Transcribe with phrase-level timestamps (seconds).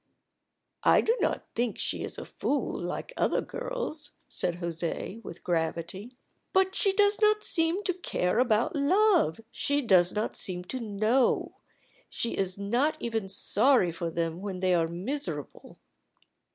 [0.83, 6.13] "I do not think she is a fool like other girls," said José, with gravity.
[6.53, 11.53] "But she does not seem to care about love; she does not seem to know.
[12.09, 15.77] She is not even sorry for them when they are miserable."